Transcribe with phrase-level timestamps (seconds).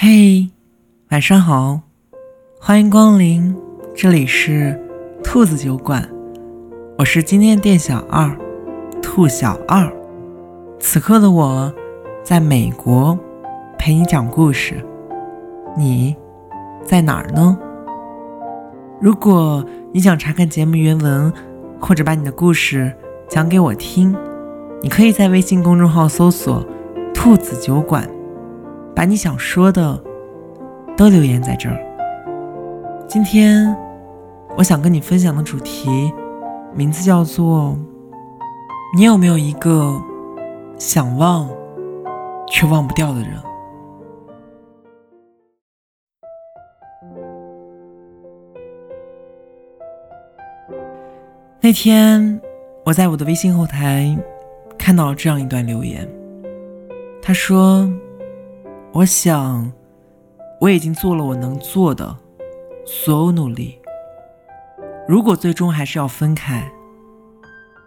[0.00, 0.48] 嘿，
[1.10, 1.80] 晚上好，
[2.60, 3.52] 欢迎光临，
[3.96, 4.80] 这里是
[5.24, 6.08] 兔子酒馆，
[6.96, 8.30] 我是今天店小二，
[9.02, 9.92] 兔小二。
[10.78, 11.74] 此刻的我，
[12.22, 13.18] 在美国
[13.76, 14.80] 陪你讲故事，
[15.76, 16.14] 你
[16.84, 17.58] 在哪儿呢？
[19.00, 21.32] 如果你想查看节目原文，
[21.80, 22.94] 或者把你的故事
[23.28, 24.14] 讲给我听，
[24.80, 26.64] 你可以在微信公众号搜索
[27.12, 28.08] “兔子酒馆”。
[28.98, 30.02] 把你想说的
[30.96, 31.78] 都留言在这儿。
[33.06, 33.72] 今天
[34.56, 36.12] 我想跟你分享的主题，
[36.74, 37.78] 名字叫做
[38.96, 39.96] “你有没有一个
[40.80, 41.48] 想忘
[42.48, 43.30] 却忘不掉的人？”
[51.60, 52.40] 那天
[52.84, 54.18] 我在我的微信后台
[54.76, 56.04] 看到了这样一段留言，
[57.22, 57.88] 他说。
[58.98, 59.70] 我想，
[60.60, 62.16] 我已经做了我能做的
[62.84, 63.78] 所有努力。
[65.06, 66.68] 如果最终还是要分开，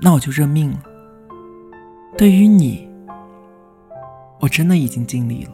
[0.00, 0.82] 那我就认命了。
[2.18, 2.90] 对于你，
[4.40, 5.52] 我真的已经尽力了。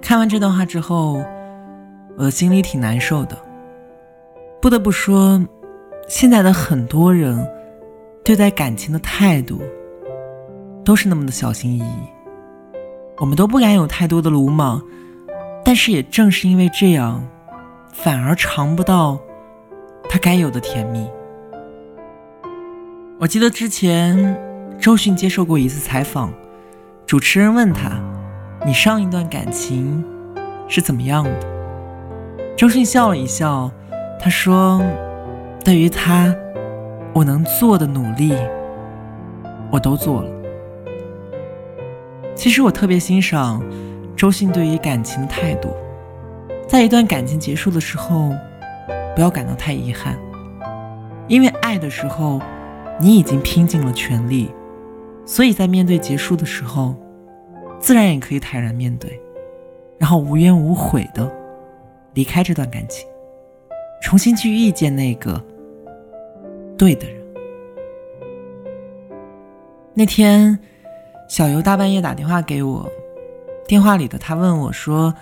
[0.00, 1.20] 看完这段话之后，
[2.16, 3.36] 我的心里挺难受的。
[4.62, 5.44] 不得不说，
[6.06, 7.44] 现在的很多人
[8.24, 9.60] 对待感情的态度，
[10.84, 12.15] 都是那么的小心翼翼。
[13.18, 14.82] 我们都不敢有太多的鲁莽，
[15.64, 17.26] 但是也正是因为这样，
[17.92, 19.18] 反而尝不到
[20.08, 21.08] 他该有的甜蜜。
[23.18, 24.38] 我记得之前
[24.78, 26.30] 周迅接受过一次采访，
[27.06, 27.92] 主持人问他
[28.66, 30.04] ：“你上一段感情
[30.68, 31.46] 是怎么样的？”
[32.54, 33.70] 周迅笑了一笑，
[34.20, 34.82] 他说
[35.64, 36.34] ：“对于他，
[37.14, 38.34] 我能做的努力，
[39.70, 40.30] 我都做了。”
[42.36, 43.64] 其实我特别欣赏
[44.14, 45.70] 周迅对于感情的态度，
[46.68, 48.30] 在一段感情结束的时候，
[49.14, 50.18] 不要感到太遗憾，
[51.28, 52.38] 因为爱的时候，
[53.00, 54.50] 你已经拼尽了全力，
[55.24, 56.94] 所以在面对结束的时候，
[57.80, 59.18] 自然也可以坦然面对，
[59.98, 61.28] 然后无怨无悔的
[62.12, 63.08] 离开这段感情，
[64.02, 65.42] 重新去遇见那个
[66.76, 67.16] 对的人。
[69.94, 70.58] 那天。
[71.28, 72.88] 小游大半夜打电话给我，
[73.66, 75.12] 电话里的他问我说：“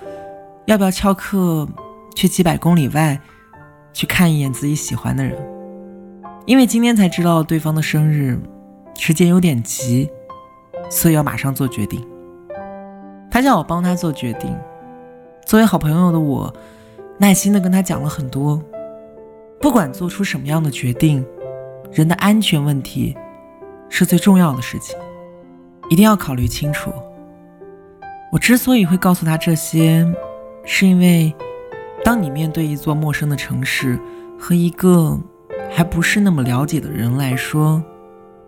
[0.66, 1.66] 要不要翘课
[2.14, 3.18] 去几百公里外
[3.92, 5.34] 去看一眼自己喜欢的人？”
[6.44, 8.38] 因为今天才知道对方的生日，
[8.98, 10.10] 时间有点急，
[10.90, 12.06] 所以要马上做决定。
[13.30, 14.54] 他叫我帮他做决定。
[15.46, 16.52] 作为好朋友的我，
[17.18, 18.62] 耐心的跟他讲了很多。
[19.58, 21.24] 不管做出什么样的决定，
[21.90, 23.16] 人的安全问题
[23.88, 24.94] 是最重要的事情。
[25.90, 26.92] 一定要考虑清楚。
[28.32, 30.04] 我之所以会告诉他这些，
[30.64, 31.32] 是因为，
[32.02, 33.98] 当你面对一座陌生的城市
[34.38, 35.16] 和一个
[35.70, 37.80] 还不是那么了解的人来说，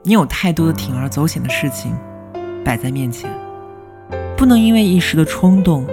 [0.02, 1.96] 你有太多的铤而走险的事情
[2.64, 3.30] 摆在面前，
[4.36, 5.86] 不能因为一时的冲动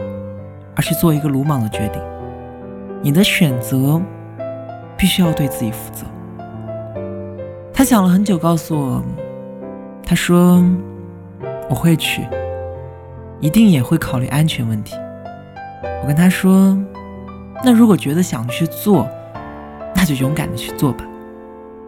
[0.75, 2.01] 而去做一个鲁莽的决定。
[3.01, 4.01] 你的选择
[4.97, 6.05] 必须要对自己负责。
[7.71, 9.03] 他想了很久，告诉我，
[10.03, 10.63] 他说。
[11.69, 12.27] 我会去，
[13.39, 14.95] 一定也会考虑安全问题。
[16.01, 16.77] 我跟他说
[17.63, 19.07] ：“那如果觉得想去做，
[19.95, 21.05] 那就勇敢的去做吧，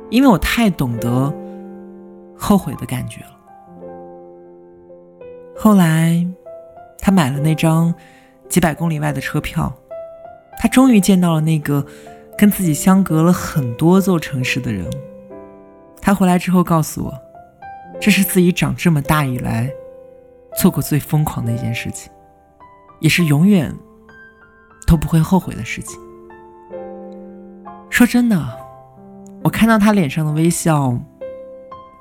[0.09, 1.33] 因为我太懂得
[2.37, 3.31] 后悔的感觉了。”
[5.55, 6.25] 后来，
[6.99, 7.93] 他买了那张
[8.47, 9.73] 几百公里外的车票，
[10.59, 11.85] 他终于见到了那个
[12.37, 14.85] 跟自己相隔了很多座城市的人。
[16.01, 17.24] 他回来之后告诉我。
[17.99, 19.71] 这是自己长这么大以来
[20.59, 22.11] 做过最疯狂的一件事情，
[22.99, 23.73] 也是永远
[24.85, 25.99] 都不会后悔的事情。
[27.89, 28.37] 说真的，
[29.43, 30.97] 我看到他脸上的微笑，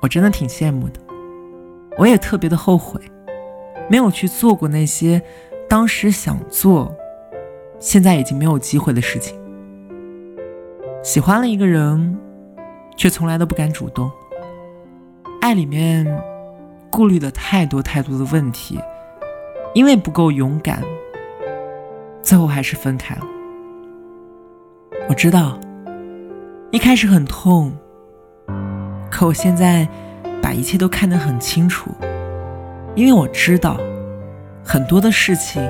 [0.01, 0.99] 我真的挺羡慕的。
[1.97, 2.99] 我也特别的后悔，
[3.89, 5.21] 没有去做过那些
[5.69, 6.93] 当时想做，
[7.79, 9.35] 现在已经没有机会的事情。
[11.01, 12.19] 喜欢了一个人，
[12.97, 14.11] 却从来都不敢主动。
[15.45, 16.03] 爱里面
[16.89, 18.79] 顾虑的太多太多的问题，
[19.75, 20.81] 因为不够勇敢，
[22.23, 23.21] 最后还是分开了。
[25.07, 25.59] 我知道
[26.71, 27.71] 一开始很痛，
[29.11, 29.87] 可我现在
[30.41, 31.91] 把一切都看得很清楚，
[32.95, 33.79] 因为我知道
[34.63, 35.61] 很多的事情，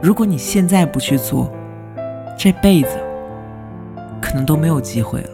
[0.00, 1.52] 如果你现在不去做，
[2.38, 2.96] 这辈子
[4.18, 5.30] 可能都没有机会了。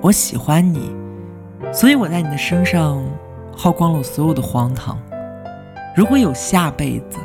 [0.00, 1.01] 我喜欢你。
[1.72, 3.02] 所以我在你的身上
[3.56, 4.98] 耗光了我所有的荒唐，
[5.96, 7.18] 如果有下辈子，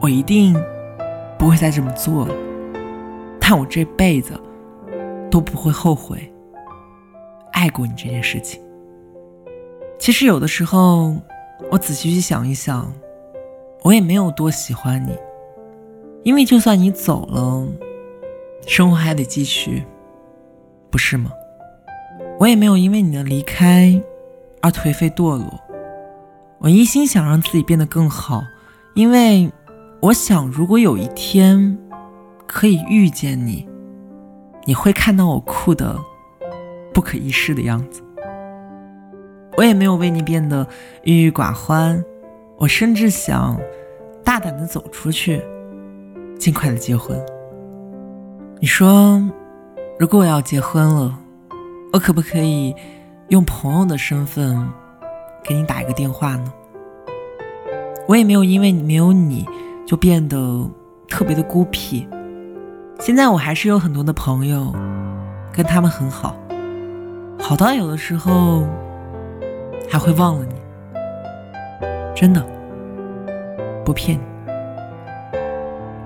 [0.00, 0.56] 我一定
[1.36, 2.34] 不会再这么做了。
[3.40, 4.32] 但我这辈子
[5.30, 6.32] 都不会后悔
[7.52, 8.62] 爱过你这件事情。
[9.98, 11.16] 其实有的时候，
[11.70, 12.92] 我仔细去想一想，
[13.82, 15.16] 我也没有多喜欢你，
[16.22, 17.66] 因为就算你走了，
[18.66, 19.82] 生活还得继续，
[20.90, 21.32] 不是吗？
[22.38, 24.00] 我也没有因为你的离开
[24.62, 25.60] 而颓废堕落，
[26.58, 28.44] 我一心想让自己变得更好，
[28.94, 29.50] 因为
[30.00, 31.76] 我想，如果有一天
[32.46, 33.68] 可以遇见你，
[34.64, 35.98] 你会看到我酷的
[36.94, 38.00] 不可一世的样子。
[39.56, 40.64] 我也没有为你变得
[41.02, 42.00] 郁郁寡欢，
[42.56, 43.60] 我甚至想
[44.22, 45.42] 大胆的走出去，
[46.38, 47.20] 尽快的结婚。
[48.60, 49.20] 你说，
[49.98, 51.18] 如果我要结婚了？
[51.92, 52.74] 我可不可以
[53.28, 54.68] 用朋友的身份
[55.42, 56.52] 给你打一个电话呢？
[58.06, 59.46] 我也没有因为你没有你
[59.86, 60.68] 就变得
[61.08, 62.06] 特别的孤僻。
[63.00, 64.74] 现在我还是有很多的朋友，
[65.52, 66.36] 跟他们很好，
[67.38, 68.66] 好到有的时候
[69.88, 70.54] 还会忘了你。
[72.14, 72.44] 真的，
[73.84, 74.22] 不骗你。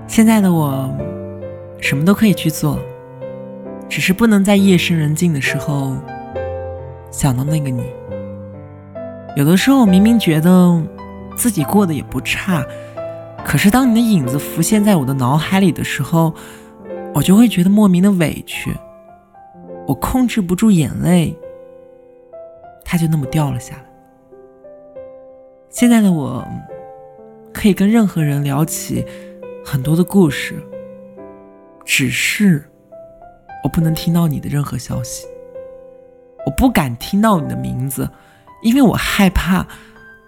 [0.07, 0.89] 现在的我，
[1.81, 2.79] 什么都可以去做。
[3.93, 5.95] 只是不能在夜深人静的时候
[7.11, 7.83] 想到那个你。
[9.35, 10.81] 有的时候明明觉得
[11.37, 12.65] 自己过得也不差，
[13.45, 16.33] 可是当你的影子浮现在我的脑海里的时候，
[17.13, 18.75] 我就会觉得莫名的委屈，
[19.85, 21.37] 我控制不住眼泪，
[22.83, 23.83] 它就那么掉了下来。
[25.69, 26.43] 现在的我
[27.53, 29.05] 可以跟任何人聊起
[29.63, 30.55] 很多的故事，
[31.85, 32.67] 只是。
[33.63, 35.25] 我不能听到你的任何消息，
[36.45, 38.09] 我不敢听到你的名字，
[38.61, 39.65] 因为我害怕，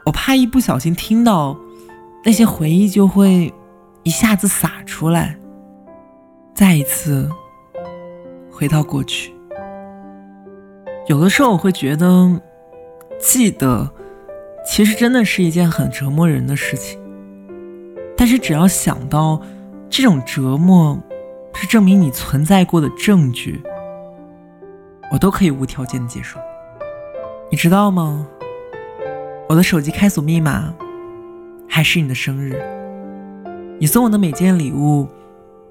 [0.06, 1.58] 我怕一不小心听到，
[2.24, 3.54] 那些回忆就会
[4.04, 5.38] 一下子洒出来，
[6.54, 7.30] 再一次
[8.50, 9.34] 回到过去。
[11.08, 12.42] 有的时候我会觉得，
[13.20, 13.92] 记得
[14.66, 16.98] 其实真的是一件很折磨人的事情，
[18.16, 19.42] 但是只要想到
[19.90, 20.98] 这种折磨。
[21.56, 23.62] 是证明你存在过的证据，
[25.12, 26.38] 我都可以无条件的接受。
[27.50, 28.28] 你知道吗？
[29.48, 30.74] 我的手机开锁密码
[31.70, 32.62] 还是你的生日。
[33.80, 35.08] 你送我的每件礼物，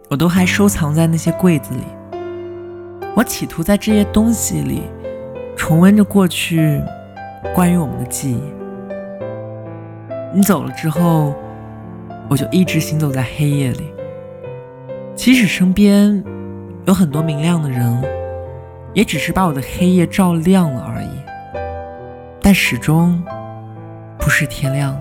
[0.09, 1.83] 我都还收藏在那些柜子里。
[3.15, 4.83] 我企图在这些东西里
[5.57, 6.83] 重温着过去
[7.55, 8.43] 关于我们的记忆。
[10.35, 11.35] 你走了之后，
[12.29, 13.94] 我就一直行走在黑夜里。
[15.15, 16.23] 即使身边
[16.87, 18.03] 有很多明亮的人，
[18.93, 21.09] 也只是把我的黑夜照亮了而已，
[22.43, 23.23] 但始终
[24.19, 25.01] 不是天亮。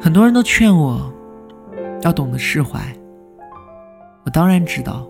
[0.00, 1.10] 很多人都劝我
[2.02, 2.80] 要懂得释怀，
[4.24, 5.06] 我当然知道，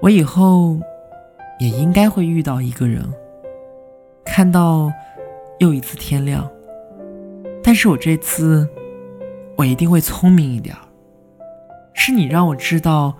[0.00, 0.78] 我以后
[1.58, 3.04] 也应该会遇到一个人，
[4.24, 4.90] 看到
[5.58, 6.48] 又一次天亮。
[7.62, 8.66] 但是我这次，
[9.56, 10.74] 我一定会聪明一点。
[11.92, 13.14] 是你让我知道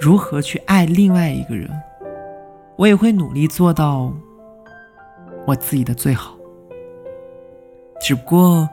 [0.00, 1.68] 如何去爱另外一个人，
[2.76, 4.12] 我也会努力做到
[5.46, 6.36] 我自己的最好。
[8.00, 8.68] 只不过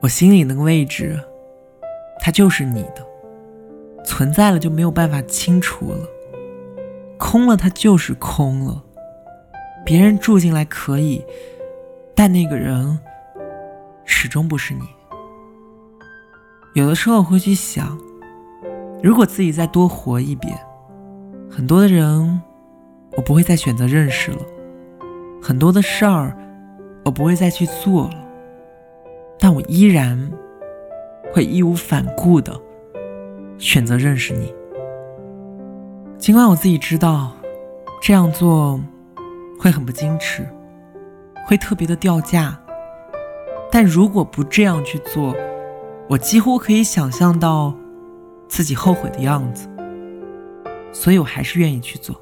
[0.00, 1.18] 我心里那个位置，
[2.20, 3.06] 它就是你的，
[4.04, 5.98] 存在了就没有办法清除了，
[7.18, 8.82] 空了它就是空了。
[9.84, 11.24] 别人住进来可以，
[12.14, 12.98] 但那个人
[14.04, 14.80] 始终不是你。
[16.74, 17.98] 有的时候我会去想。
[19.04, 20.58] 如果自己再多活一遍，
[21.50, 22.40] 很多的人
[23.14, 24.38] 我不会再选择认识了，
[25.42, 26.34] 很多的事儿
[27.04, 28.14] 我不会再去做了，
[29.38, 30.32] 但我依然
[31.34, 32.58] 会义无反顾的
[33.58, 34.50] 选择认识你。
[36.16, 37.32] 尽管我自己知道
[38.00, 38.80] 这样做
[39.60, 40.48] 会很不矜持，
[41.46, 42.58] 会特别的掉价，
[43.70, 45.36] 但如果不这样去做，
[46.08, 47.74] 我几乎可以想象到。
[48.48, 49.68] 自己后悔的样子，
[50.92, 52.14] 所以我还是愿意去做。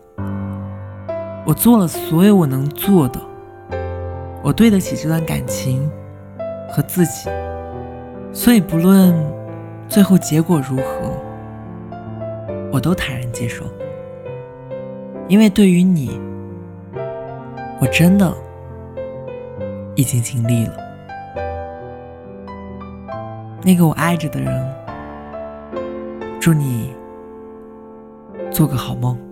[1.45, 3.21] 我做了所有我能做的，
[4.43, 5.91] 我对得起这段感情
[6.71, 7.29] 和自己，
[8.33, 9.15] 所以不论
[9.89, 11.13] 最后结果如何，
[12.73, 13.65] 我都坦然接受。
[15.29, 16.21] 因为对于你，
[17.81, 18.33] 我真的
[19.95, 20.77] 已经尽力了。
[23.63, 24.82] 那个我爱着的人。
[26.43, 26.93] 祝你
[28.51, 29.32] 做个好梦。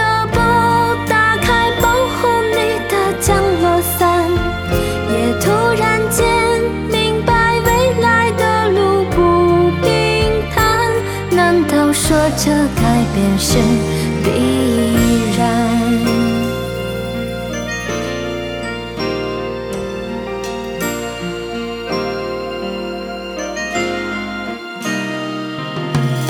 [13.43, 13.57] 是
[14.23, 14.29] 必
[15.35, 15.41] 然？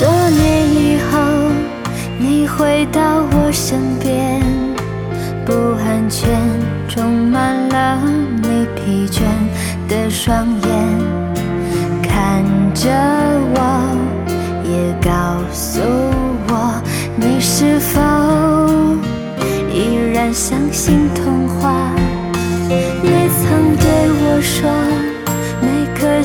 [0.00, 0.40] 多年
[0.74, 1.20] 以后，
[2.18, 4.40] 你回到我身边，
[5.44, 5.52] 不
[5.84, 6.30] 安全
[6.88, 8.00] 充满了
[8.42, 9.20] 你疲倦
[9.86, 10.81] 的双眼，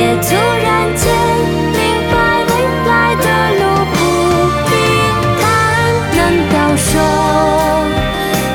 [0.00, 1.04] 也突然间
[1.76, 1.78] 明
[2.10, 2.14] 白
[2.48, 2.52] 未
[2.86, 3.24] 来的
[3.58, 3.98] 路不
[4.64, 4.72] 平
[5.38, 5.38] 坦。
[6.16, 6.88] 难道说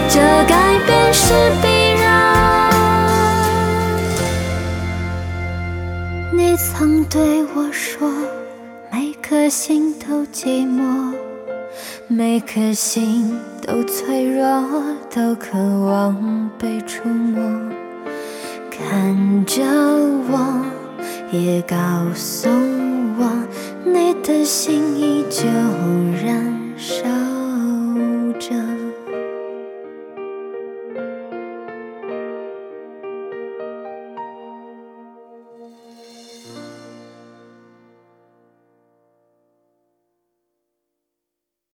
[0.09, 0.15] 这
[0.47, 0.51] 改
[0.87, 1.23] 变是
[1.61, 1.63] 必
[2.01, 2.03] 然？
[6.33, 8.09] 你曾对我说，
[8.91, 11.13] 每颗心都寂寞，
[12.07, 14.83] 每颗心都脆弱，
[15.13, 17.39] 都渴望被触摸。
[18.71, 19.61] 看着
[20.27, 20.33] 我，
[21.35, 21.75] 也告
[22.13, 22.47] 诉
[23.17, 23.29] 我，
[23.83, 25.45] 你的心依旧
[26.23, 27.03] 燃烧
[28.39, 28.84] 着。